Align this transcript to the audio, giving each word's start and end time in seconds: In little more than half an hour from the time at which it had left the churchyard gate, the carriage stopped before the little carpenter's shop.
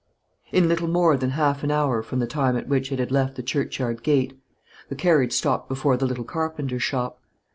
In 0.51 0.67
little 0.67 0.87
more 0.87 1.15
than 1.15 1.29
half 1.29 1.61
an 1.63 1.69
hour 1.69 2.01
from 2.01 2.17
the 2.17 2.25
time 2.25 2.57
at 2.57 2.67
which 2.67 2.91
it 2.91 2.97
had 2.97 3.11
left 3.11 3.35
the 3.35 3.43
churchyard 3.43 4.01
gate, 4.01 4.33
the 4.89 4.95
carriage 4.95 5.31
stopped 5.33 5.69
before 5.69 5.95
the 5.95 6.07
little 6.07 6.23
carpenter's 6.25 6.81
shop. 6.81 7.21